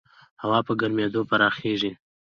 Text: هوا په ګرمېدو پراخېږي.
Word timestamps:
هوا 0.43 0.59
په 0.67 0.73
ګرمېدو 0.79 1.21
پراخېږي. 1.29 1.91